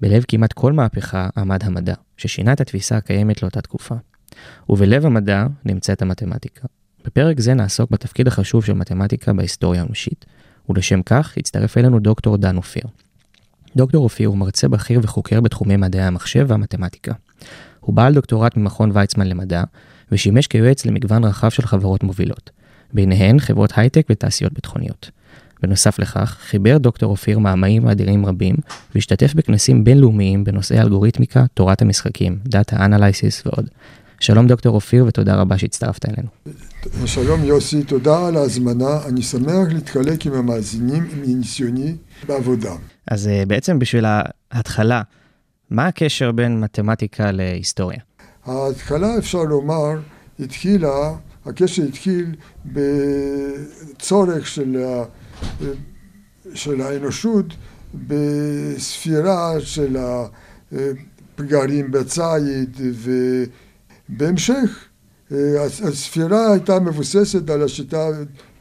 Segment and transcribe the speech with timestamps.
[0.00, 3.94] בלב כמעט כל מהפכה עמד המדע, ששינה את התפיסה הקיימת לאותה תקופה.
[4.68, 6.66] ובלב המדע נמצאת המתמטיקה.
[7.04, 10.24] בפרק זה נעסוק בתפקיד החשוב של מתמטיקה בהיסטוריה האנושית,
[10.68, 12.84] ולשם כך הצטרף אלינו דוקטור דן אופיר.
[13.76, 17.12] דוקטור אופיר הוא מרצה בכיר וחוקר בתחומי מדעי המחשב והמתמטיקה.
[17.80, 19.62] הוא בעל דוקטורט ממכון ויצמן למדע,
[20.12, 22.50] ושימש כיועץ למגוון רחב של חברות מובילות,
[22.92, 25.10] ביניהן חברות הייטק ותעשיות ביטחוניות.
[25.62, 28.54] בנוסף לכך, חיבר דוקטור אופיר מאמרים אדירים רבים,
[28.94, 33.68] והשתתף בכנסים בינלאומיים בנושאי אלגוריתמיקה, תורת המשחקים, Data Analysis ועוד.
[34.20, 36.28] שלום דוקטור אופיר ותודה רבה שהצטרפת אלינו.
[37.06, 41.94] שלום יוסי, תודה על ההזמנה, אני שמח להתחלק עם המאזינים מניסיוני
[42.26, 42.72] בעבודה.
[43.06, 44.04] אז אה, בעצם בשביל
[44.50, 45.02] ההתחלה,
[45.70, 47.98] מה הקשר בין מתמטיקה להיסטוריה?
[48.46, 49.90] ההתחלה אפשר לומר
[50.40, 51.14] התחילה,
[51.46, 52.34] הקשר התחיל
[52.66, 54.76] בצורך של,
[56.54, 57.46] של האנושות
[58.08, 59.96] בספירה של
[61.34, 62.80] הפגרים בציד
[64.10, 64.84] ובהמשך
[65.60, 68.08] הספירה הייתה מבוססת על השיטה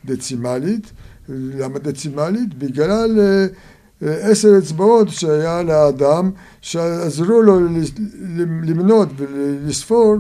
[0.06, 0.92] דצימלית,
[1.30, 2.54] למה דצימלית?
[2.54, 3.20] בגלל
[4.02, 7.60] עשר אצבעות שהיה לאדם שעזרו לו
[8.64, 10.18] למנות ולספור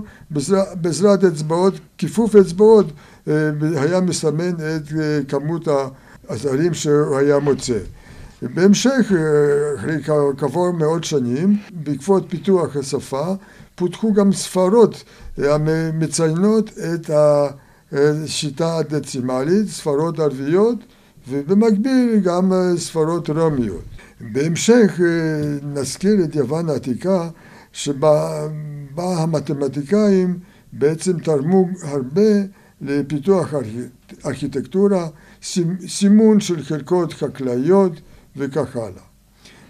[0.81, 2.85] בעזרת אצבעות, כיפוף אצבעות
[3.61, 4.87] היה מסמן את
[5.27, 5.67] כמות
[6.31, 7.77] הזרים שהוא היה מוצא.
[8.41, 9.11] בהמשך,
[9.79, 10.03] אחרי
[10.37, 13.33] כעבור מאות שנים, בעקבות פיתוח השפה,
[13.75, 15.03] פותחו גם ספרות
[15.37, 17.09] המציינות את
[17.93, 20.77] השיטה הדצימלית, ספרות ערביות
[21.29, 23.83] ובמקביל גם ספרות רומיות.
[24.21, 24.99] בהמשך
[25.73, 27.29] נזכיר את יוון העתיקה
[27.73, 28.47] שבה
[28.97, 30.39] המתמטיקאים
[30.73, 32.31] בעצם תרמו הרבה
[32.81, 33.53] לפיתוח
[34.25, 35.07] ארכיטקטורה,
[35.87, 37.91] סימון של חלקות חקלאיות
[38.37, 39.03] וכך הלאה.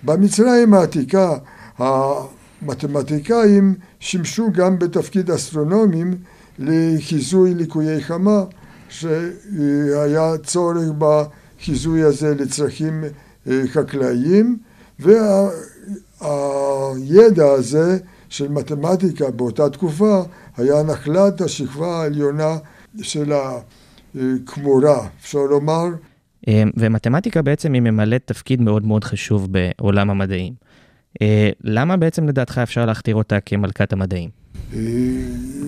[0.04, 1.38] במצרים העתיקה
[1.78, 6.18] המתמטיקאים שימשו גם בתפקיד אסטרונומים
[6.59, 8.44] לחיזוי ליקויי חמה
[8.90, 13.03] שהיה צורך בחיזוי הזה לצרכים
[13.68, 14.58] חקלאיים
[16.20, 17.98] והידע הזה
[18.30, 20.24] של מתמטיקה באותה תקופה
[20.58, 22.58] היה נחלת השכבה העליונה
[23.02, 23.34] של
[24.16, 25.86] הכמורה, אפשר לומר.
[26.78, 30.54] ומתמטיקה בעצם היא ממלאת תפקיד מאוד מאוד חשוב בעולם המדעים.
[31.64, 34.30] למה בעצם לדעתך אפשר להכתיר אותה כמלכת המדעים?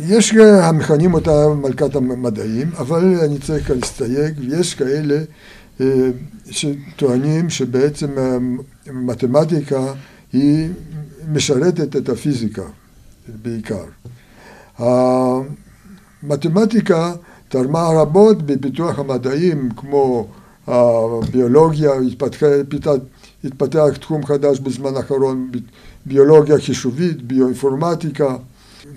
[0.08, 5.18] יש המכנים אותה מלכת המדעים, אבל אני צריך להסתייג, ויש כאלה
[6.50, 8.10] שטוענים שבעצם
[8.94, 9.94] מתמטיקה
[10.34, 10.70] היא
[11.32, 12.66] משרתת את הפיזיקה
[13.28, 13.84] בעיקר.
[16.24, 17.14] המתמטיקה
[17.54, 20.28] תרמה רבות בפיתוח המדעים כמו
[20.68, 22.48] הביולוגיה, התפתח,
[23.44, 25.52] התפתח תחום חדש בזמן האחרון,
[26.06, 28.36] ביולוגיה חישובית, ביואינפורמטיקה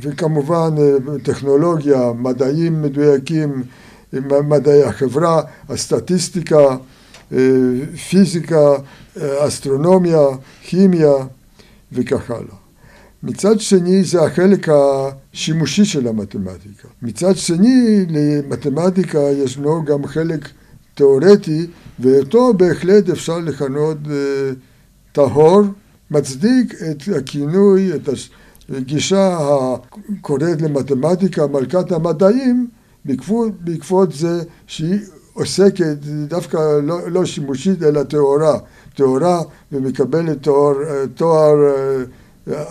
[0.00, 0.75] וכמובן
[1.22, 3.62] טכנולוגיה, מדעים מדויקים,
[4.44, 6.77] מדעי החברה, הסטטיסטיקה,
[8.09, 8.75] פיזיקה,
[9.19, 10.23] אסטרונומיה,
[10.62, 11.15] כימיה
[11.93, 12.56] וכך הלאה.
[13.23, 14.69] מצד שני זה החלק
[15.37, 16.89] השימושי של המתמטיקה.
[17.03, 20.49] מצד שני למתמטיקה ישנו גם חלק
[20.95, 21.67] תיאורטי
[22.01, 23.97] ואותו בהחלט אפשר לכנות
[25.13, 25.63] טהור,
[26.11, 28.09] מצדיק את הכינוי, את
[28.69, 32.69] הגישה הקוראת למתמטיקה מלכת המדעים
[33.05, 34.99] בעקבות, בעקבות זה שהיא
[35.33, 35.97] עוסקת
[36.29, 38.59] דווקא לא, לא שימושית אלא טהורה,
[38.94, 39.43] טהורה
[39.73, 40.75] ומקבלת תואר,
[41.15, 41.55] תואר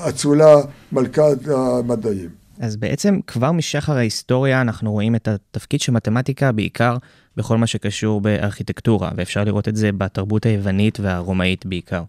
[0.10, 0.56] אצולה
[0.92, 2.45] מלכת המדעים.
[2.60, 6.98] אז בעצם כבר משחר ההיסטוריה אנחנו רואים את התפקיד של מתמטיקה בעיקר
[7.38, 12.04] בכל מה שקשור בארכיטקטורה, ואפשר לראות את זה בתרבות היוונית והרומאית בעיקר.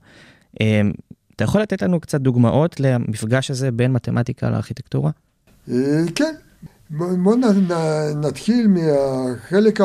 [0.54, 5.10] אתה יכול לתת לנו קצת דוגמאות למפגש הזה בין מתמטיקה לארכיטקטורה?
[6.14, 6.34] כן,
[6.90, 7.36] בואו
[8.16, 9.80] נתחיל מהחלק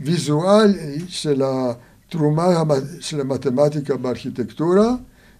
[0.00, 2.46] הוויזואלי של התרומה
[3.00, 4.94] של המתמטיקה בארכיטקטורה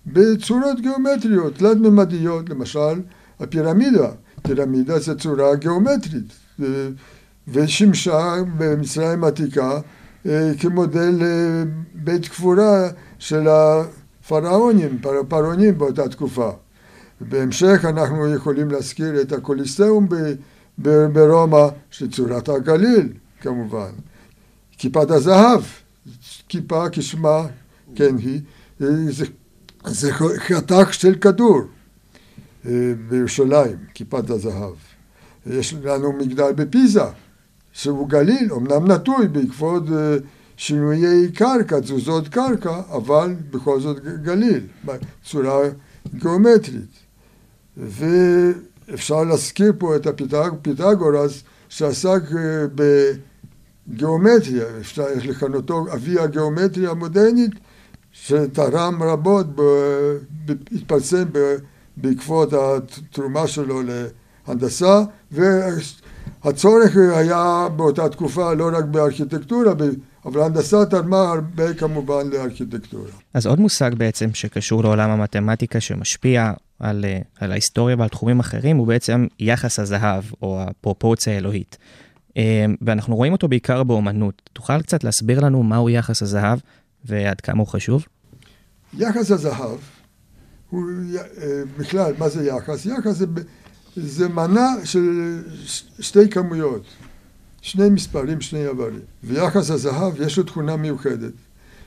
[0.07, 3.01] בצורות גיאומטריות, תלת-ממדיות, למשל
[3.41, 4.09] הפירמידה,
[4.43, 6.33] פירמידה זה צורה גיאומטרית
[7.49, 9.81] ושימשה במצרים העתיקה
[10.59, 11.23] כמודל
[11.95, 12.89] בית קבורה
[13.19, 13.47] של
[14.29, 16.51] פרעונים, פר, פרעונים באותה תקופה.
[17.21, 20.09] בהמשך אנחנו יכולים להזכיר את הקוליסאום
[21.13, 23.91] ברומא, שצורת הגליל כמובן.
[24.79, 25.63] כיפת הזהב,
[26.49, 27.47] כיפה כשמה
[27.95, 28.41] כן היא,
[29.09, 29.25] זה,
[29.87, 31.78] זה חתך של כדור אה,
[33.09, 34.75] בירושלים, כיפת הזהב.
[35.47, 37.05] יש לנו מגדל בפיזה,
[37.73, 40.17] שהוא גליל, אמנם נטוי בעקבות אה,
[40.57, 45.69] שינויי קרקע, תזוזות קרקע, אבל בכל זאת גליל, בצורה
[46.15, 46.99] גיאומטרית.
[47.77, 52.67] ואפשר להזכיר פה את הפיתגורס שעסק אה,
[53.89, 57.53] בגיאומטריה, אפשר לכנותו אבי הגיאומטריה המודרנית,
[58.13, 59.47] שתרם רבות,
[60.73, 61.25] התפרסם
[62.01, 63.83] בעקבות התרומה שלו
[64.49, 65.03] להנדסה,
[65.33, 69.73] והצורך היה באותה תקופה לא רק בארכיטקטורה,
[70.25, 73.11] אבל ההנדסה תרמה הרבה כמובן לארכיטקטורה.
[73.35, 77.05] אז עוד מושג בעצם שקשור לעולם המתמטיקה שמשפיע על,
[77.41, 81.79] על ההיסטוריה ועל תחומים אחרים, הוא בעצם יחס הזהב, או הפרופורציה האלוהית.
[82.83, 84.43] ואנחנו רואים אותו בעיקר באומנות.
[84.53, 86.59] תוכל קצת להסביר לנו מהו יחס הזהב
[87.05, 88.07] ועד כמה הוא חשוב?
[88.99, 89.79] יחס הזהב
[90.71, 90.85] הוא
[91.79, 92.87] בכלל, מה זה יחס?
[92.87, 93.27] יחס זה,
[93.97, 95.39] זה מנה של
[96.01, 96.83] שתי כמויות.
[97.63, 99.01] שני מספרים, שני איברים.
[99.25, 101.33] ויחס הזהב יש לו תכונה מיוחדת,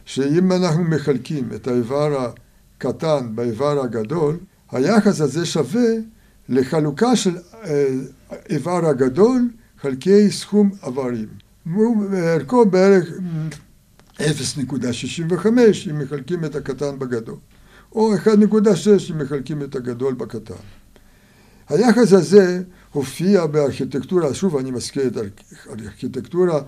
[0.05, 2.33] שאם אנחנו מחלקים את האיבר
[2.77, 4.37] הקטן באיבר הגדול,
[4.71, 5.89] היחס הזה שווה
[6.49, 7.37] לחלוקה של
[8.49, 9.49] איבר הגדול
[9.81, 11.27] חלקי סכום איברים.
[12.11, 13.09] וערכו בערך
[14.19, 14.25] 0.65
[15.89, 17.35] אם מחלקים את הקטן בגדול,
[17.91, 18.27] או 1.6
[19.11, 20.53] אם מחלקים את הגדול בקטן.
[21.69, 25.17] היחס הזה הופיע בארכיטקטורה, שוב אני מזכיר את
[25.69, 26.61] הארכיטקטורה,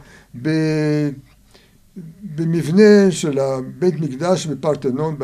[2.35, 5.15] במבנה של הבית מקדש בפרטנון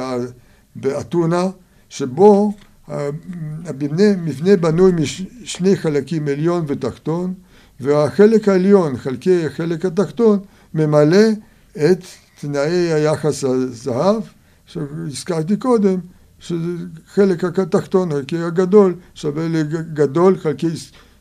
[0.76, 1.48] באתונה,
[1.90, 2.54] שבו
[2.88, 7.34] המבנה בנוי משני חלקים עליון ותחתון,
[7.80, 10.40] והחלק העליון, חלקי החלק התחתון,
[10.74, 11.28] ממלא
[11.76, 12.04] את
[12.42, 14.22] תנאי היחס הזהב,
[14.70, 16.00] שהזכרתי קודם,
[16.40, 20.68] שחלק התחתון, חלקי הגדול, שווה לגדול חלקי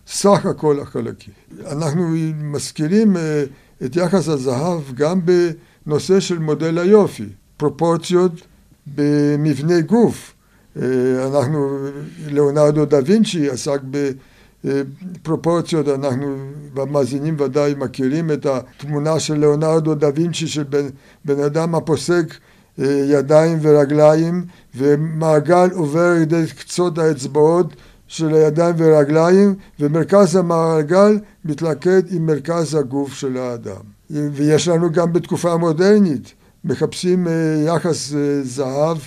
[0.07, 1.35] סך הכל החלקים.
[1.67, 3.45] אנחנו מזכירים אה,
[3.85, 5.21] את יחס הזהב גם
[5.87, 8.33] בנושא של מודל היופי, פרופורציות
[8.97, 10.35] במבנה גוף.
[10.77, 10.83] אה,
[11.27, 11.79] אנחנו,
[12.27, 13.81] ליאונרדו דה וינצ'י עסק
[14.65, 16.37] בפרופורציות, אנחנו
[16.75, 20.89] במאזינים ודאי מכירים את התמונה של ליאונרדו דה וינצ'י של בן,
[21.25, 22.35] בן אדם הפוסק
[22.87, 24.45] ידיים ורגליים
[24.75, 27.75] ומעגל עובר ידי קצות האצבעות
[28.07, 33.81] של הידיים ורגליים ומרכז המעגל מתלכד עם מרכז הגוף של האדם.
[34.11, 36.33] ויש לנו גם בתקופה המודרנית,
[36.65, 37.27] מחפשים
[37.67, 38.99] יחס זהב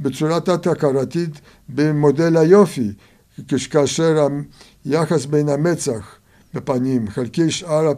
[0.00, 2.92] בצורה תת-הכרתית במודל היופי,
[3.70, 4.26] כאשר
[4.84, 6.14] היחס בין המצח
[6.54, 7.92] בפנים חלקי שאר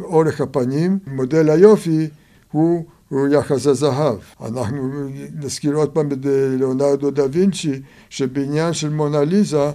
[0.00, 2.08] אורך הפנים, מודל היופי
[2.52, 4.16] הוא הוא יחס הזהב.
[4.46, 5.08] אנחנו
[5.40, 6.18] נזכיר עוד פעם את
[6.58, 7.80] ליאונרדו דה וינצ'י,
[8.10, 9.70] שבעניין של מונליזה,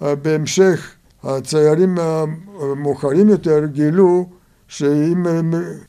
[0.00, 0.90] בהמשך
[1.24, 4.28] הציירים המאוחרים יותר גילו
[4.68, 5.24] שאם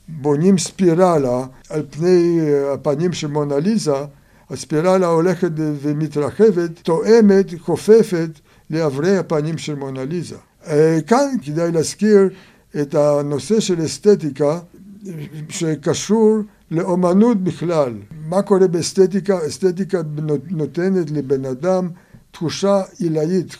[0.08, 2.40] בונים ספירלה על פני
[2.74, 3.94] הפנים של מונליזה,
[4.50, 8.30] הספירלה הולכת ומתרחבת, תואמת, חופפת
[8.70, 10.36] לאברי הפנים של מונליזה.
[11.06, 12.28] כאן כדאי להזכיר
[12.80, 14.58] את הנושא של אסתטיקה
[15.48, 16.38] שקשור
[16.70, 17.94] לאומנות בכלל.
[18.28, 19.46] מה קורה באסתטיקה?
[19.46, 20.00] אסתטיקה
[20.50, 21.88] נותנת לבן אדם
[22.30, 23.56] תחושה עילאית,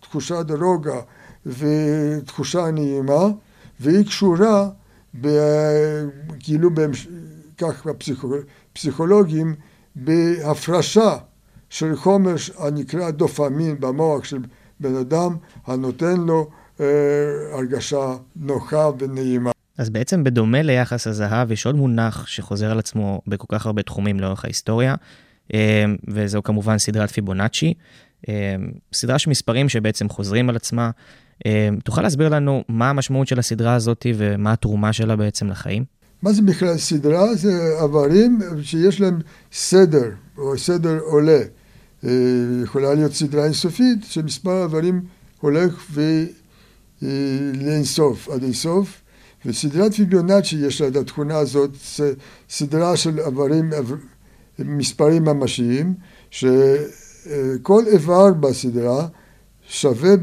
[0.00, 1.00] תחושת רוגע
[1.46, 3.28] ותחושה נעימה,
[3.80, 4.68] והיא קשורה,
[5.20, 5.28] ב,
[6.38, 6.70] כאילו
[7.58, 7.86] כך
[8.72, 9.54] הפסיכולוגים,
[9.96, 11.16] בהפרשה
[11.70, 14.38] של חומר הנקרא דופמין במוח של
[14.80, 15.36] בן אדם,
[15.66, 16.86] הנותן לו אה,
[17.52, 19.55] הרגשה נוחה ונעימה.
[19.78, 24.20] אז בעצם בדומה ליחס הזהב, יש עוד מונח שחוזר על עצמו בכל כך הרבה תחומים
[24.20, 24.94] לאורך ההיסטוריה,
[25.54, 27.74] אה, וזהו כמובן סדרת פיבונאצ'י,
[28.28, 28.56] אה,
[28.92, 30.90] סדרה של מספרים שבעצם חוזרים על עצמה.
[31.46, 35.84] אה, תוכל להסביר לנו מה המשמעות של הסדרה הזאת ומה התרומה שלה בעצם לחיים?
[36.22, 37.34] מה זה בכלל סדרה?
[37.34, 37.52] זה
[37.82, 39.18] איברים שיש להם
[39.52, 41.40] סדר, או סדר עולה.
[42.62, 45.02] יכולה להיות סדרה אינסופית, שמספר איברים
[45.40, 45.90] הולך
[47.54, 49.02] לאינסוף, עד אינסוף.
[49.46, 51.70] וסדרת פיבונאצ'י יש לה את התכונה הזאת,
[52.50, 53.70] סדרה של איברים,
[54.58, 55.94] מספרים ממשיים,
[56.30, 59.08] שכל איבר בסדרה
[59.68, 60.14] שווה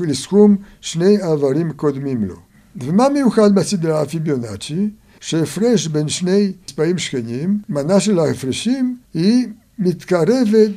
[0.00, 2.36] לסכום שני איברים קודמים לו.
[2.76, 4.90] ומה מיוחד בסדרה הפיבונאצ'י?
[5.20, 9.46] שהפרש בין שני מספרים שכנים, מנה של ההפרשים היא
[9.78, 10.70] מתקרבת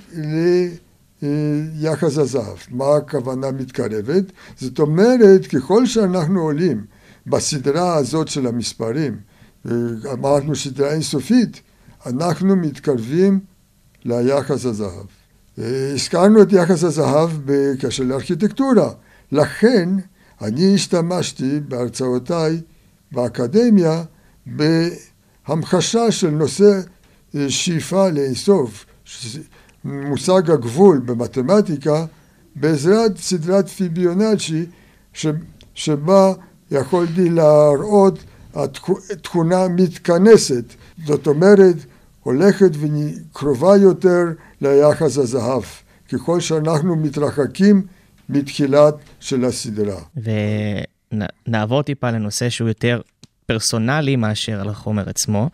[1.22, 2.58] ליחס הזהב.
[2.70, 4.24] מה הכוונה מתקרבת?
[4.58, 6.86] זאת אומרת, ככל שאנחנו עולים
[7.28, 9.18] בסדרה הזאת של המספרים,
[10.14, 11.62] אמרנו סדרה אינסופית,
[12.06, 13.40] אנחנו מתקרבים
[14.06, 15.06] ליחס הזהב.
[15.94, 18.92] הזכרנו את יחס הזהב בקשר לארכיטקטורה.
[19.32, 19.90] לכן
[20.42, 22.62] אני השתמשתי בהרצאותיי
[23.12, 24.04] באקדמיה
[24.46, 26.82] בהמחשה של נושא
[27.50, 28.86] שאיפה לאיסוף,
[29.88, 32.06] מושג הגבול במתמטיקה,
[32.56, 34.66] בעזרת סדרת פיביונאצ'י
[35.74, 36.34] שבה
[36.72, 38.20] יכולתי להראות
[39.12, 40.64] התכונה מתכנסת,
[41.06, 41.76] זאת אומרת
[42.24, 44.24] הולכת וקרובה יותר
[44.62, 45.64] ליחס הזהב,
[46.12, 47.82] ככל שאנחנו מתרחקים
[48.30, 50.02] מתחילת של הסדרה.
[51.48, 53.02] ונעבור טיפה לנושא שהוא יותר
[53.48, 55.50] פרסונלי מאשר על החומר עצמו.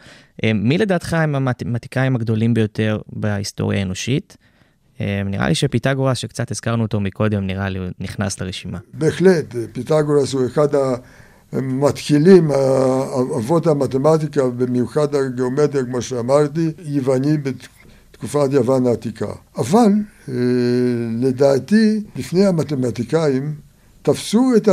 [0.55, 4.37] מי לדעתך הם המתמטיקאים הגדולים ביותר בהיסטוריה האנושית?
[4.99, 8.77] נראה לי שפיתגורס, שקצת הזכרנו אותו מקודם, נראה לי הוא נכנס לרשימה.
[8.93, 10.67] בהחלט, פיתגורס הוא אחד
[11.51, 12.51] המתחילים,
[13.37, 19.33] אבות המתמטיקה, במיוחד הגיאומטריה, כמו שאמרתי, יווני בתקופת יוון העתיקה.
[19.57, 19.91] אבל
[21.21, 23.55] לדעתי, לפני המתמטיקאים,
[24.01, 24.67] תפסו את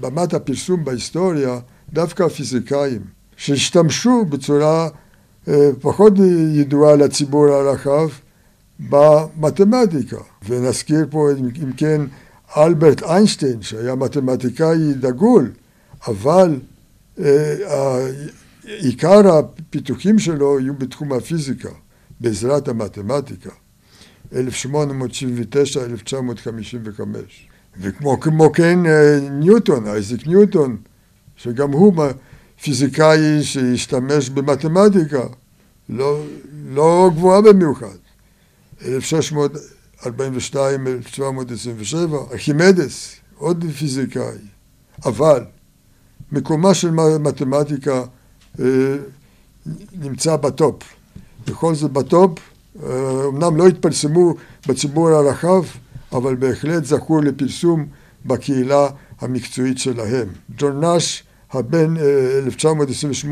[0.00, 1.58] במת הפרסום בהיסטוריה
[1.92, 3.00] דווקא הפיזיקאים,
[3.36, 4.88] שהשתמשו בצורה
[5.80, 6.12] פחות
[6.54, 8.08] ידועה לציבור הרחב
[8.80, 10.16] במתמטיקה.
[10.48, 11.30] ונזכיר פה,
[11.62, 12.00] אם כן,
[12.56, 15.50] אלברט איינשטיין, שהיה מתמטיקאי דגול,
[16.08, 16.60] אבל
[18.64, 21.70] עיקר הפיתוחים שלו היו בתחום הפיזיקה,
[22.20, 23.50] בעזרת המתמטיקה,
[24.32, 24.36] 1879-1955.
[27.80, 28.78] וכמו כן
[29.30, 30.76] ניוטון, אייזק ניוטון,
[31.42, 31.94] שגם הוא
[32.62, 35.22] פיזיקאי שהשתמש במתמטיקה,
[35.88, 36.22] לא,
[36.68, 37.96] לא גבוהה במיוחד.
[38.80, 38.84] 1642-1927,
[42.32, 44.38] ארכימדס, עוד פיזיקאי.
[45.04, 45.44] אבל
[46.32, 48.04] מקומה של מתמטיקה
[48.60, 48.96] אה,
[49.92, 50.82] נמצא בטופ.
[51.46, 52.38] בכל זאת בטופ,
[52.82, 54.34] אה, אמנם לא התפרסמו
[54.68, 55.64] בציבור הרחב,
[56.12, 57.86] אבל בהחלט זכו לפרסום
[58.26, 58.88] בקהילה
[59.20, 60.28] המקצועית שלהם.
[60.56, 61.94] ג'ון נאש, הבן
[63.26, 63.28] 1928-2015,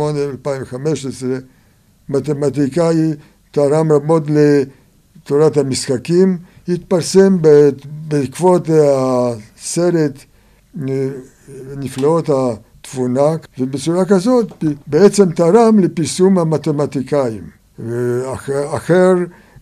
[2.08, 3.12] מתמטיקאי,
[3.50, 7.36] תרם רבות לתורת המשחקים, התפרסם
[8.08, 10.24] בעקבות הסרט
[11.76, 17.42] נפלאות התבונה, ובצורה כזאת בעצם תרם לפרסום המתמטיקאים.
[18.74, 19.14] אחר,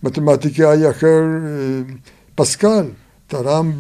[0.03, 1.23] מתמטיקאי אחר,
[2.35, 2.87] פסקל,
[3.27, 3.73] תרם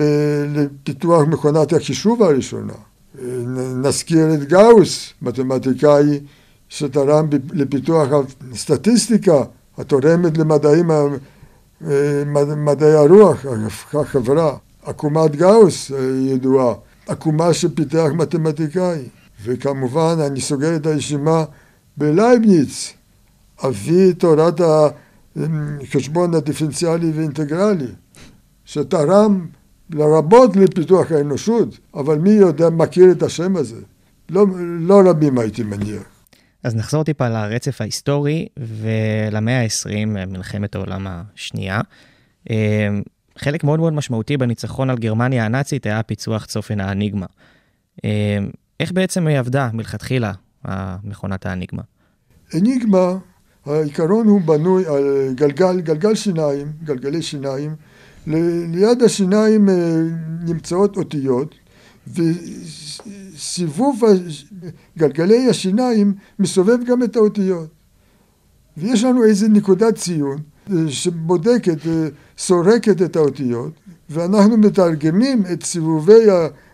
[0.49, 2.73] לפיתוח מכונת החישוב הראשונה.
[3.82, 6.20] נזכיר את גאוס, מתמטיקאי
[6.68, 8.08] שתרם לפיתוח
[8.52, 9.42] הסטטיסטיקה
[9.78, 10.90] התורמת למדעים,
[12.56, 13.46] מדעי הרוח,
[13.94, 14.56] החברה.
[14.82, 15.90] עקומת גאוס
[16.26, 16.75] ידועה,
[17.08, 19.08] עקומה שפיתח מתמטיקאי.
[19.44, 21.44] וכמובן אני סוגר את הרשימה
[21.96, 22.92] בלייבניץ,
[23.64, 24.60] אבי תורת
[25.37, 27.87] החשבון הדיפרנציאלי ואינטגרלי,
[28.64, 29.46] שתרם
[29.90, 33.80] לרבות לפיתוח האנושות, אבל מי יודע, מכיר את השם הזה?
[34.30, 34.47] לא,
[34.80, 36.02] לא רבים הייתי מניח.
[36.64, 41.80] אז נחזור טיפה לרצף ההיסטורי ולמאה ה-20, מלחמת העולם השנייה.
[43.38, 47.26] חלק מאוד מאוד משמעותי בניצחון על גרמניה הנאצית היה פיצוח צופן האניגמה.
[48.80, 50.33] איך בעצם היא עבדה מלכתחילה,
[51.04, 51.83] מכונת האניגמה?
[52.54, 53.14] אניגמה,
[53.66, 57.76] העיקרון הוא בנוי על גלגל, גלגל שיניים, גלגלי שיניים.
[58.73, 59.68] ליד השיניים
[60.44, 61.54] נמצאות אותיות,
[63.35, 64.02] וסיבוב
[64.99, 67.68] גלגלי השיניים מסובב גם את האותיות.
[68.76, 70.38] ויש לנו איזה נקודת ציון
[70.88, 71.78] שבודקת,
[72.38, 73.73] סורקת את האותיות,
[74.11, 76.25] ואנחנו מתרגמים את סיבובי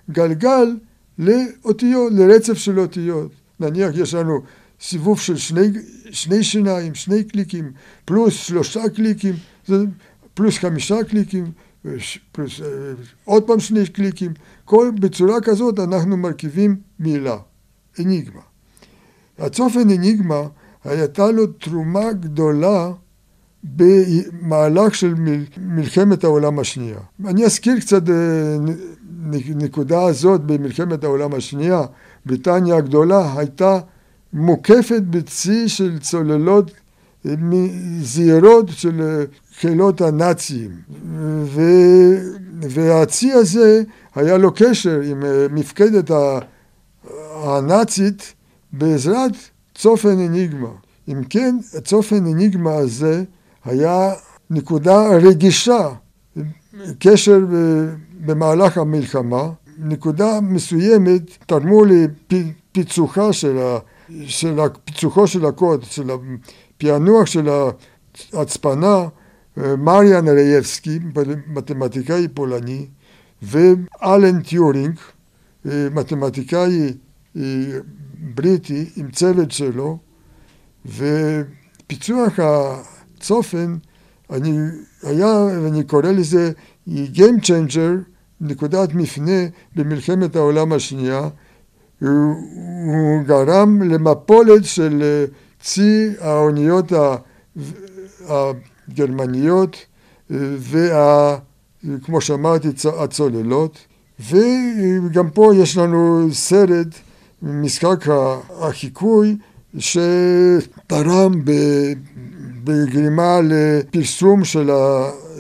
[0.09, 0.77] הגלגל
[1.19, 3.33] לאותיות, לרצף של אותיות.
[3.61, 4.41] נניח יש לנו
[4.81, 5.69] סיבוב של שני,
[6.11, 7.73] שני שיניים, שני קליקים,
[8.05, 9.35] פלוס שלושה קליקים,
[10.35, 11.45] פלוס חמישה קליקים,
[12.33, 12.61] פלוס
[13.25, 14.33] עוד פעם שני קליקים,
[14.65, 17.37] כל, בצורה כזאת אנחנו מרכיבים מילה,
[18.01, 18.41] אניגמה.
[19.39, 20.43] הצופן אניגמה
[20.85, 22.93] הייתה לו תרומה גדולה
[23.65, 25.15] במהלך של
[25.59, 26.99] מלחמת העולם השנייה.
[27.25, 28.03] אני אזכיר קצת
[29.55, 31.83] נקודה הזאת במלחמת העולם השנייה.
[32.27, 33.79] בריטניה הגדולה הייתה
[34.33, 36.71] מוקפת בצי של צוללות
[38.03, 39.25] זהירות של
[39.61, 40.71] חילות הנאצים.
[41.45, 41.61] ו...
[42.61, 43.83] והצי הזה
[44.15, 46.11] היה לו קשר עם מפקדת
[47.35, 48.35] הנאצית
[48.73, 49.33] בעזרת
[49.75, 50.69] צופן אניגמה.
[51.09, 53.25] אם כן, צופן אניגמה הזה
[53.65, 54.13] היה
[54.51, 55.89] נקודה רגישה,
[56.99, 57.41] קשר
[58.27, 63.79] במהלך המלחמה, נקודה מסוימת תרמו לפיצוחה של, ה,
[64.27, 66.11] של פיצוחו של הקוד, של
[66.77, 67.49] הפענוח של
[68.33, 69.09] ההצפנה,
[69.57, 70.99] מריאן רייבסקי,
[71.47, 72.87] מתמטיקאי פולני,
[73.43, 74.95] ואלן טיורינג,
[75.65, 76.93] מתמטיקאי
[78.35, 79.99] בריטי עם צוות שלו,
[80.87, 83.77] ופיצוח הצופן
[84.31, 84.59] אני,
[85.03, 86.53] היה, ואני קורא לזה
[86.89, 91.29] Game Changer, נקודת מפנה במלחמת העולם השנייה.
[92.01, 92.35] הוא,
[92.87, 95.25] הוא גרם למפולת של
[95.65, 96.93] צי האוניות
[98.29, 99.77] הגרמניות
[100.31, 102.69] וכמו שאמרתי
[102.99, 103.79] הצוללות
[104.21, 106.87] וגם פה יש לנו סרט
[107.43, 108.05] משחק
[108.61, 109.37] החיקוי
[109.79, 111.33] שתרם
[112.65, 114.71] בגרימה לפרסום של,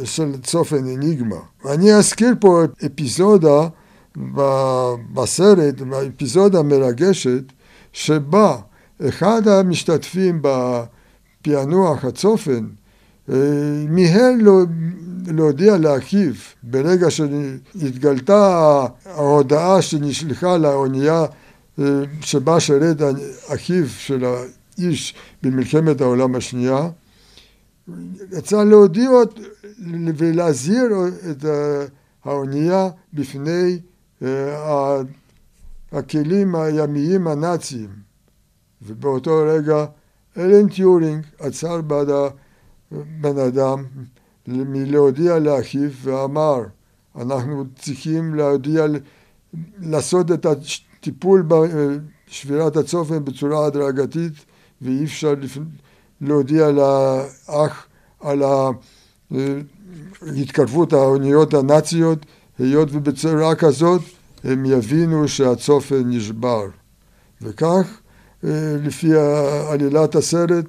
[0.04, 1.40] של צופן אניגמה.
[1.71, 3.69] אני אזכיר פה אפיזודה
[5.14, 5.75] בסרט,
[6.16, 7.43] אפיזודה מרגשת,
[7.93, 8.57] שבה
[9.03, 12.67] אחד המשתתפים בפענוח הצופן
[13.89, 14.31] מיהר
[15.27, 16.33] להודיע לאחיו
[16.63, 21.25] ברגע שהתגלתה ההודעה שנשלחה לאונייה
[22.21, 22.97] שבה שרת
[23.49, 26.89] אחיו של האיש במלחמת העולם השנייה
[28.33, 29.11] יצא להודיע
[30.17, 30.91] ולהזהיר
[31.31, 31.45] את
[32.25, 33.79] האונייה בפני
[35.93, 38.03] הכלים הימיים הנאציים
[38.87, 39.85] ובאותו רגע
[40.38, 42.09] אלן טיורינג עצר בעד
[42.93, 43.85] הבן אדם
[44.47, 46.62] מלהודיע לאחיו ואמר
[47.17, 48.87] אנחנו צריכים להודיע,
[49.79, 51.49] לעשות את הטיפול
[52.29, 54.33] בשבירת הצופן בצורה הדרגתית
[54.83, 55.35] ואי אפשר
[56.21, 57.87] להודיע לאח
[58.21, 58.43] על
[60.23, 62.26] התקרבות האוניות הנאציות,
[62.58, 64.02] היות ובצורה כזאת
[64.45, 66.65] הם יבינו שהצופן נשבר.
[67.43, 68.00] וכך,
[68.83, 69.11] לפי
[69.71, 70.65] עלילת הסרט,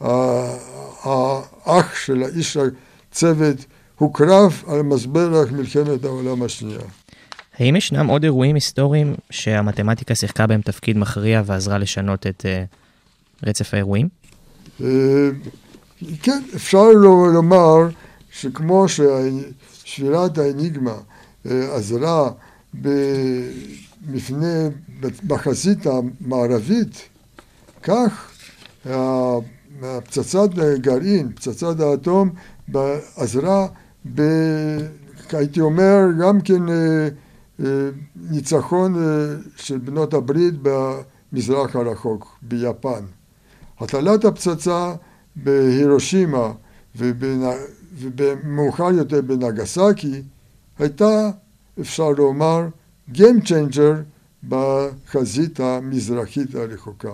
[0.00, 2.56] האח של האיש
[3.10, 3.56] הצוות
[3.98, 6.80] הוקרב על מזבח מלחמת העולם השנייה.
[7.58, 13.74] האם ישנם עוד אירועים היסטוריים שהמתמטיקה שיחקה בהם תפקיד מכריע ועזרה לשנות את uh, רצף
[13.74, 14.08] האירועים?
[14.80, 14.84] Uh,
[16.22, 16.84] כן, אפשר
[17.34, 17.76] לומר
[18.30, 20.96] שכמו ששבירת האניגמה
[21.46, 22.30] uh, עזרה
[22.74, 24.68] במפנה,
[25.26, 27.08] בחזית המערבית,
[27.86, 28.32] כך
[30.04, 32.30] פצצת גרעין, פצצת האטום,
[33.16, 33.66] עזרה,
[34.14, 34.22] ב,
[35.32, 36.62] הייתי אומר, גם כן
[38.16, 38.94] ניצחון
[39.56, 43.04] של בנות הברית במזרח הרחוק, ביפן.
[43.78, 44.94] הטלת הפצצה
[45.36, 46.52] בהירושימה
[47.96, 50.22] ומאוחר יותר בנגסקי
[50.78, 51.30] הייתה,
[51.80, 52.68] אפשר לומר,
[53.12, 53.94] Game Changer
[54.48, 57.12] בחזית המזרחית הרחוקה.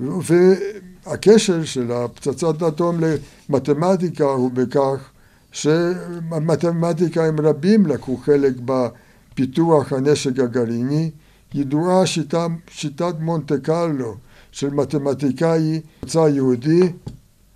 [0.00, 5.10] והקשר של הפצצת אטום למתמטיקה הוא בכך
[5.52, 11.10] שמתמטיקאים רבים לקחו חלק בפיתוח הנשק הגרעיני.
[11.54, 14.14] ידועה שיטה, שיטת מונטה קרלו
[14.52, 16.92] של מתמטיקאי מוצא יהודי,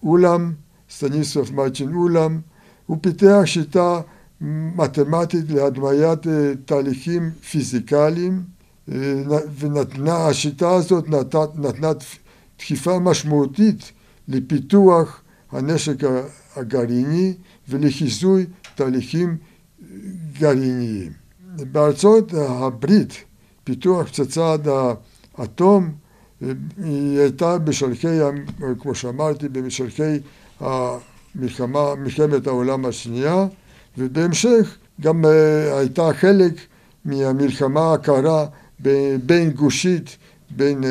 [0.03, 0.53] אולם,
[0.91, 2.41] סטניסלב מייצ'ין אולם,
[2.87, 4.01] הוא פיתח שיטה
[4.77, 6.19] מתמטית להדמיית
[6.65, 8.43] תהליכים פיזיקליים
[9.59, 11.91] ונתנה, השיטה הזאת נתנה, נתנה
[12.63, 13.93] דחיפה משמעותית
[14.29, 15.23] לפיתוח
[15.53, 15.97] הנשק
[16.57, 17.35] הגרעיני
[17.69, 19.37] ולחיזוי תהליכים
[20.39, 21.13] גרעיניים.
[21.73, 23.25] בארצות הברית
[23.65, 24.61] פיתוח פצצת
[25.39, 25.91] האטום
[26.79, 28.19] היא הייתה בשלחי,
[28.79, 30.19] כמו שאמרתי, בשלחי
[30.61, 33.47] המלחמה, מלחמת העולם השנייה
[33.99, 35.25] ובהמשך גם
[35.79, 36.53] הייתה חלק
[37.05, 38.47] מהמלחמה הקרה
[39.27, 40.17] בין גושית
[40.51, 40.85] בין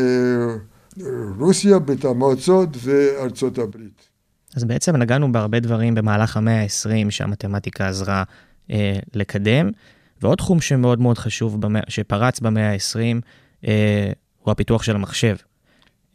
[1.37, 4.09] רוסיה, ברית המועצות וארצות הברית.
[4.55, 8.23] אז בעצם נגענו בהרבה דברים במהלך המאה ה-20 שהמתמטיקה עזרה
[8.71, 9.69] אה, לקדם,
[10.21, 13.21] ועוד תחום שמאוד מאוד חשוב, במאה, שפרץ במאה ה-20,
[13.67, 15.35] אה, הוא הפיתוח של המחשב.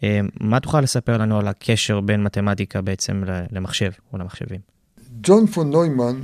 [0.03, 4.61] אה, מה תוכל לספר לנו על הקשר בין מתמטיקה בעצם למחשב או למחשבים?
[5.23, 6.21] ג'ון פון נוימן,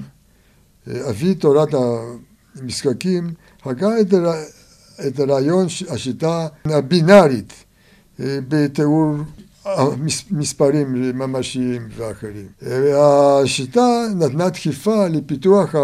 [0.89, 1.69] אה, אבי תורת
[2.55, 3.35] המשחקים,
[3.65, 4.15] הגה את,
[5.07, 7.65] את הרעיון, השיטה הבינארית.
[8.21, 9.17] בתיאור
[10.31, 12.47] מספרים ממשיים ואחרים.
[12.97, 15.75] השיטה נתנה דחיפה לפיתוח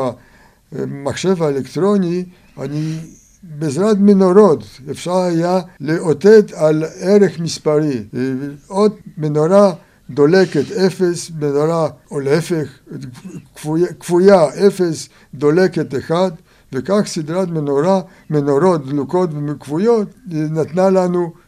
[0.73, 2.25] המחשב האלקטרוני,
[2.61, 2.99] אני
[3.43, 8.03] בעזרת מנורות אפשר היה לאותת על ערך מספרי.
[8.67, 9.73] עוד מנורה
[10.11, 12.69] דולקת אפס, מנורה, או להפך,
[14.01, 16.31] כפויה, אפס, דולקת אחד,
[16.73, 21.48] וכך סדרת מנורה, מנורות דלוקות וכפויות נתנה לנו אה,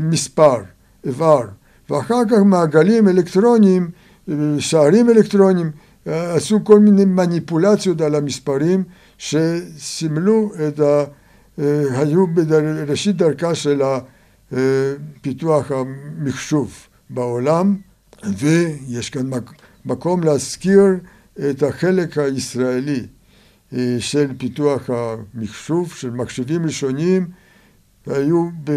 [0.00, 0.62] מספר,
[1.04, 1.42] איבר.
[1.90, 3.90] ואחר כך מעגלים אלקטרוניים,
[4.28, 5.70] אה, שערים אלקטרוניים,
[6.06, 8.84] אה, עשו כל מיני מניפולציות על המספרים
[9.18, 11.04] שסימלו את ה...
[11.58, 13.82] אה, היו בראשית דרכה של
[15.20, 16.72] פיתוח המחשוב
[17.10, 17.76] בעולם,
[18.38, 19.30] ויש כאן
[19.84, 20.80] מקום להזכיר
[21.50, 23.06] את החלק הישראלי
[23.72, 27.28] אה, של פיתוח המחשוב, של מחשבים ראשוניים,
[28.06, 28.72] היו ב...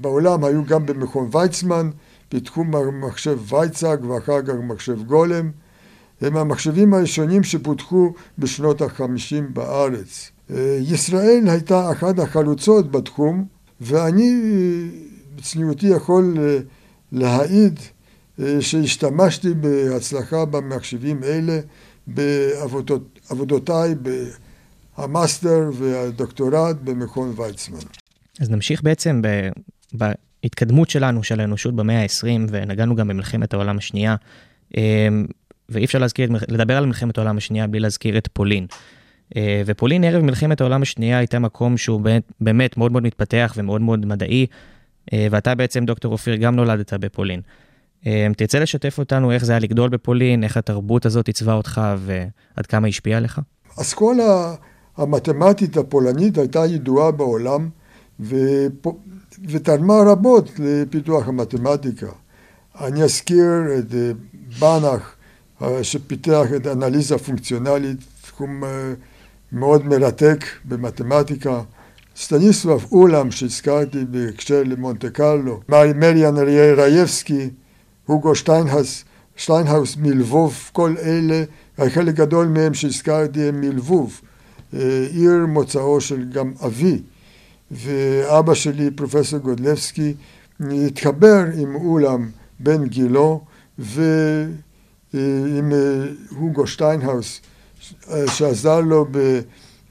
[0.00, 1.90] בעולם, היו גם במכון ויצמן,
[2.28, 2.64] פיתחו
[3.02, 5.50] מחשב וייצג ואחר כך מחשב גולם.
[6.20, 10.30] הם המחשבים הראשונים שפותחו בשנות החמישים בארץ.
[10.50, 13.44] אה, ישראל הייתה אחת החלוצות בתחום,
[13.80, 14.32] ואני
[15.36, 16.58] בצניעותי יכול אה,
[17.12, 17.80] להעיד
[18.40, 21.60] אה, שהשתמשתי בהצלחה במחשבים אלה
[22.06, 23.94] בעבודותיי
[24.98, 27.78] במאסטר והדוקטורט במכון ויצמן.
[28.40, 29.22] אז נמשיך בעצם.
[29.94, 34.16] בהתקדמות שלנו, של האנושות במאה ה-20, ונגענו גם במלחמת העולם השנייה,
[35.68, 38.66] ואי אפשר להזכיר, לדבר על מלחמת העולם השנייה בלי להזכיר את פולין.
[39.36, 43.80] אה, ופולין ערב מלחמת העולם השנייה הייתה מקום שהוא באמת, באמת מאוד מאוד מתפתח ומאוד
[43.80, 44.46] מאוד מדעי,
[45.12, 47.40] אה, ואתה בעצם, דוקטור אופיר, גם נולדת בפולין.
[48.06, 52.66] אה, תרצה לשתף אותנו איך זה היה לגדול בפולין, איך התרבות הזאת עיצבה אותך ועד
[52.66, 53.40] כמה השפיעה עליך?
[53.80, 54.54] אסכולה
[54.96, 57.68] המתמטית הפולנית הייתה ידועה בעולם
[58.20, 58.86] ופ...
[59.48, 62.06] ותרמה רבות לפיתוח המתמטיקה.
[62.80, 63.94] אני אזכיר את
[64.58, 65.14] באנך
[65.82, 68.62] שפיתח את האנליזה הפונקציונלית, תחום
[69.52, 71.62] מאוד מרתק במתמטיקה.
[72.16, 76.34] סטניסלב אולם שהזכרתי בהקשר למונטה קרלו, מריאן
[76.76, 77.50] רייבסקי,
[78.06, 79.04] הוגו שטיינהאוס,
[79.36, 81.44] שטיינהאוס מלבוב, כל אלה,
[81.88, 84.20] חלק גדול מהם שהזכרתי הם מלבוב,
[84.74, 87.02] אה, עיר מוצאו של גם אבי,
[87.70, 90.14] ואבא שלי, פרופסור גודלבסקי,
[90.60, 93.44] התחבר עם אולם בן גילו
[93.78, 94.12] ועם
[95.72, 97.40] אה, הוגו שטיינהאוס
[98.26, 99.06] שעזר לו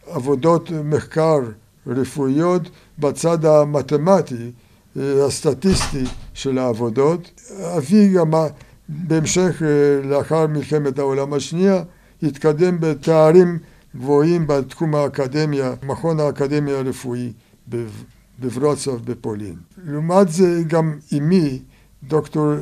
[0.07, 1.39] בעבודות מחקר
[1.87, 4.51] רפואיות בצד המתמטי,
[4.95, 7.41] הסטטיסטי של העבודות.
[7.77, 8.31] אבי גם
[8.89, 9.61] בהמשך,
[10.03, 11.83] לאחר מלחמת העולם השנייה,
[12.23, 13.59] התקדם בתארים
[13.95, 17.33] גבוהים בתחום האקדמיה, מכון האקדמיה הרפואי
[18.39, 19.55] בברוצוב בפולין.
[19.85, 21.59] לעומת זה גם אמי,
[22.03, 22.53] דוקטור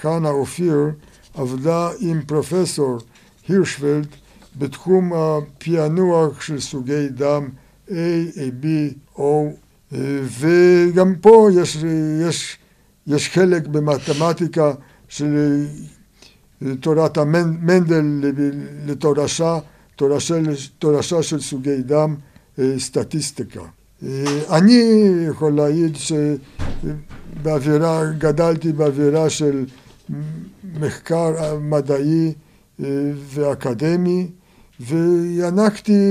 [0.00, 0.90] חנה אופיר,
[1.34, 2.98] עבדה עם פרופסור
[3.48, 4.06] הירשוולד
[4.58, 7.48] בתחום הפענוח של סוגי דם
[7.88, 7.90] A,
[8.34, 8.66] A, B,
[9.16, 9.22] O,
[10.38, 11.76] וגם פה יש,
[12.28, 12.58] יש,
[13.06, 14.72] יש חלק במתמטיקה
[15.08, 15.64] של
[16.80, 18.04] תורת המנדל
[18.86, 19.58] לתורשה,
[19.96, 20.34] תורשה,
[20.78, 22.14] תורשה של סוגי דם,
[22.78, 23.62] סטטיסטיקה.
[24.50, 24.82] אני
[25.28, 29.66] יכול להעיד שבאווירה, גדלתי באווירה של
[30.80, 32.32] מחקר מדעי
[33.34, 34.26] ואקדמי
[34.80, 36.02] וינקתי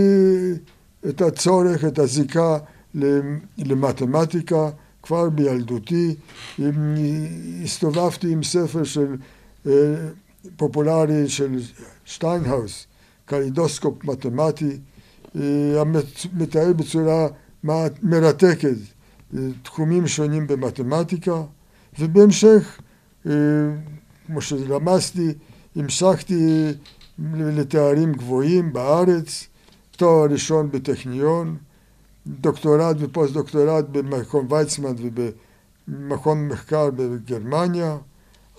[1.09, 2.57] את הצורך, את הזיקה
[3.57, 4.69] למתמטיקה
[5.03, 6.15] כבר בילדותי.
[7.63, 9.15] הסתובבתי עם ספר של
[9.67, 9.71] אה,
[10.57, 11.59] פופולרי של
[12.05, 12.87] שטיינהאוס,
[13.25, 14.77] קלידוסקופ מתמטי,
[15.35, 15.41] אה,
[15.81, 17.27] המתאר בצורה
[18.03, 18.77] מרתקת
[19.33, 21.41] אה, תחומים שונים במתמטיקה,
[21.99, 22.79] ובהמשך,
[24.25, 25.33] כמו שרמזתי,
[25.75, 26.71] המשכתי
[27.35, 29.47] לתארים גבוהים בארץ,
[29.91, 31.57] תואר ראשון בטכניון,
[32.27, 37.97] דוקטורט ופוסט דוקטורט במכון ויצמן ובמכון מחקר בגרמניה.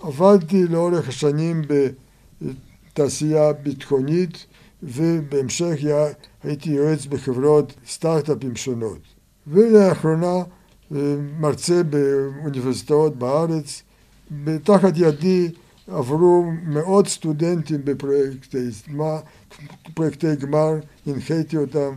[0.01, 1.61] עבדתי לאורך השנים
[2.93, 4.45] בתעשייה ביטחונית
[4.83, 5.75] ובהמשך
[6.43, 8.99] הייתי יועץ בחברות סטארט-אפים שונות.
[9.47, 10.43] ולאחרונה
[11.39, 13.83] מרצה באוניברסיטאות בארץ.
[14.63, 15.51] תחת ידי
[15.87, 17.81] עברו מאות סטודנטים
[19.93, 20.73] בפרויקטי גמר,
[21.07, 21.93] הנחיתי אותם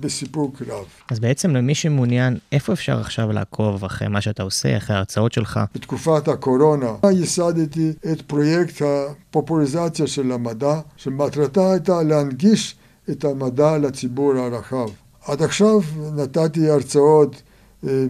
[0.00, 0.84] בסיפוק רב.
[1.10, 5.60] אז בעצם למי שמעוניין, איפה אפשר עכשיו לעקוב אחרי מה שאתה עושה, אחרי ההרצאות שלך?
[5.74, 12.76] בתקופת הקורונה ייסדתי את פרויקט הפופוליזציה של המדע, שמטרתה הייתה להנגיש
[13.10, 14.88] את המדע לציבור הרחב.
[15.26, 15.80] עד עכשיו
[16.14, 17.42] נתתי הרצאות
[17.86, 18.06] אה,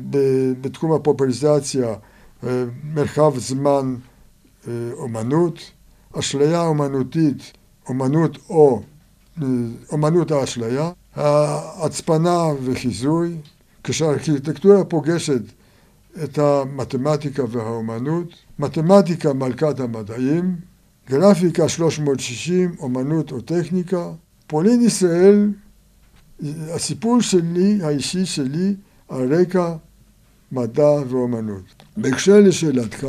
[0.61, 1.95] בתחום הפופוליזציה,
[2.47, 3.97] אה, מרחב זמן
[4.69, 5.59] אה, אומנות,
[6.19, 7.53] אשליה אומנותית,
[7.89, 8.83] אומנות או,
[9.93, 10.91] אומנות האשליה.
[11.19, 13.37] ההצפנה וחיזוי,
[13.85, 15.43] כשהארכיטקטורה פוגשת
[16.25, 18.29] את המתמטיקה והאומנות,
[18.59, 20.57] מתמטיקה מלכת המדעים,
[21.11, 24.11] גרפיקה 360, אומנות או טכניקה,
[24.47, 25.51] פולין ישראל,
[26.75, 28.75] הסיפור שלי, האישי שלי,
[29.09, 29.75] על רקע
[30.53, 31.85] מדע ואומנות.
[31.97, 33.07] בהקשר לשאלתך,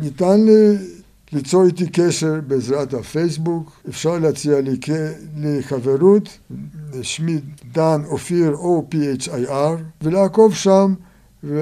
[0.00, 0.46] ניתן
[1.34, 4.78] ליצור איתי קשר בעזרת הפייסבוק, אפשר להציע לי,
[5.36, 5.60] לי
[7.02, 7.40] שמי
[7.72, 10.94] דן אופיר O-P-H-I-R, ולעקוב שם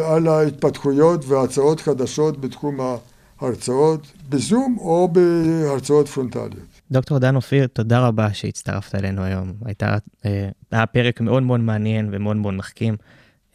[0.05, 2.99] על ההתפתחויות והצעות חדשות בתחום
[3.41, 6.81] ההרצאות, בזום או בהרצאות פרונטליות.
[6.91, 9.53] דוקטור דן אופיר, תודה רבה שהצטרפת אלינו היום.
[9.65, 12.97] הייתה, אה, היה פרק מאוד מאוד מעניין ומאוד מאוד מחכים,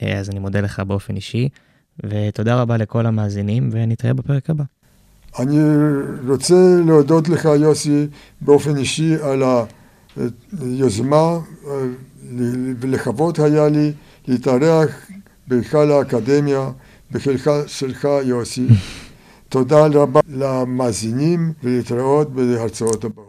[0.01, 1.49] אה, אז אני מודה לך באופן אישי,
[2.03, 4.63] ותודה רבה לכל המאזינים, ונתראה בפרק הבא.
[5.39, 5.59] אני
[6.27, 8.07] רוצה להודות לך, יוסי,
[8.41, 9.43] באופן אישי על
[10.61, 11.39] היוזמה,
[12.79, 13.91] ולכבוד היה לי
[14.27, 15.07] להתארח
[15.47, 16.69] בהיכל האקדמיה,
[17.11, 18.67] בחלקה שלך, יוסי.
[19.49, 23.26] תודה רבה למאזינים ולהתראות בהרצאות הבאות.